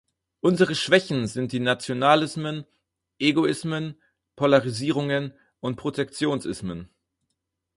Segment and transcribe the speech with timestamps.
[0.39, 2.65] Unsere Schwächen sind die Nationalismen,
[3.19, 4.01] Egoismen,
[4.35, 6.89] Polarisierungen und Protektionismen.